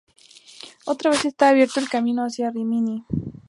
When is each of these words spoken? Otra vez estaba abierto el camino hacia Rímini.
Otra 0.87 1.11
vez 1.11 1.25
estaba 1.25 1.51
abierto 1.51 1.79
el 1.79 1.87
camino 1.87 2.23
hacia 2.25 2.49
Rímini. 2.49 3.03